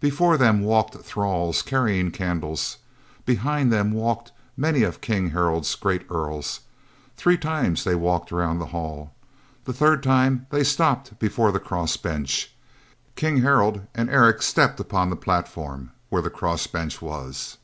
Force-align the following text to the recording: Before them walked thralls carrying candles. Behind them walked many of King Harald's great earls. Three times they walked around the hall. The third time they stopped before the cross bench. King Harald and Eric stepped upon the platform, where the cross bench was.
Before 0.00 0.36
them 0.36 0.60
walked 0.60 0.96
thralls 0.96 1.62
carrying 1.62 2.10
candles. 2.10 2.76
Behind 3.24 3.72
them 3.72 3.90
walked 3.92 4.30
many 4.54 4.82
of 4.82 5.00
King 5.00 5.30
Harald's 5.30 5.74
great 5.76 6.04
earls. 6.10 6.60
Three 7.16 7.38
times 7.38 7.82
they 7.82 7.94
walked 7.94 8.30
around 8.30 8.58
the 8.58 8.66
hall. 8.66 9.14
The 9.64 9.72
third 9.72 10.02
time 10.02 10.46
they 10.50 10.62
stopped 10.62 11.18
before 11.18 11.52
the 11.52 11.58
cross 11.58 11.96
bench. 11.96 12.52
King 13.16 13.38
Harald 13.40 13.86
and 13.94 14.10
Eric 14.10 14.42
stepped 14.42 14.78
upon 14.78 15.08
the 15.08 15.16
platform, 15.16 15.92
where 16.10 16.20
the 16.20 16.28
cross 16.28 16.66
bench 16.66 17.00
was. 17.00 17.56